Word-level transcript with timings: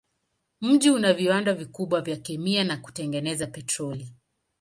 Mji 0.61 0.89
una 0.91 1.13
viwanda 1.13 1.53
vikubwa 1.53 2.01
vya 2.01 2.17
kemia 2.17 2.63
na 2.63 2.77
kutengeneza 2.77 3.47
petroli. 3.47 4.13